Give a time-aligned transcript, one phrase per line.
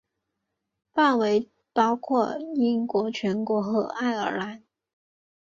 [0.93, 4.63] 范围包括英国全国和爱尔兰。